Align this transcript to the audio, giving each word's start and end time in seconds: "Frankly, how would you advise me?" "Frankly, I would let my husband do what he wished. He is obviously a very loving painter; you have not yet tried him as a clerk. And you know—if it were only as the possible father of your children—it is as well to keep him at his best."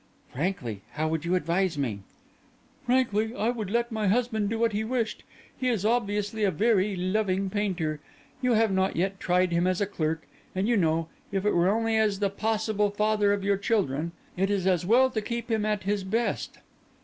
"Frankly, 0.33 0.81
how 0.93 1.07
would 1.09 1.25
you 1.25 1.35
advise 1.35 1.77
me?" 1.77 1.99
"Frankly, 2.87 3.35
I 3.35 3.51
would 3.51 3.69
let 3.69 3.91
my 3.91 4.07
husband 4.07 4.49
do 4.49 4.57
what 4.57 4.71
he 4.71 4.83
wished. 4.83 5.21
He 5.55 5.67
is 5.67 5.85
obviously 5.85 6.43
a 6.43 6.49
very 6.49 6.95
loving 6.95 7.51
painter; 7.51 7.99
you 8.41 8.53
have 8.53 8.71
not 8.71 8.95
yet 8.95 9.19
tried 9.19 9.51
him 9.51 9.67
as 9.67 9.79
a 9.79 9.85
clerk. 9.85 10.23
And 10.55 10.67
you 10.67 10.75
know—if 10.75 11.45
it 11.45 11.53
were 11.53 11.69
only 11.69 11.97
as 11.97 12.17
the 12.17 12.31
possible 12.31 12.89
father 12.89 13.31
of 13.31 13.43
your 13.43 13.57
children—it 13.57 14.49
is 14.49 14.65
as 14.65 14.87
well 14.87 15.11
to 15.11 15.21
keep 15.21 15.51
him 15.51 15.67
at 15.67 15.83
his 15.83 16.03
best." 16.03 16.57